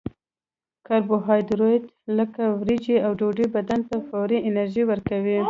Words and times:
کاربوهایدریت 0.87 1.83
لکه 2.17 2.43
وریجې 2.59 2.97
او 3.05 3.11
ډوډۍ 3.19 3.45
بدن 3.55 3.79
ته 3.89 3.95
فوري 4.07 4.37
انرژي 4.49 4.83
ورکوي 4.87 5.35